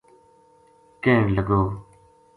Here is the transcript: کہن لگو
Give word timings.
کہن 1.03 1.27
لگو 1.35 1.61